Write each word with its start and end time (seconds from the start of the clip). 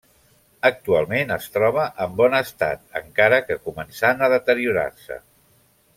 Actualment 0.69 1.33
es 1.35 1.45
troba 1.57 1.83
en 2.07 2.15
bon 2.21 2.37
estat, 2.39 2.81
encara 3.03 3.41
que 3.51 3.59
començant 3.69 4.25
a 4.25 4.31
deteriorar-se. 4.37 5.21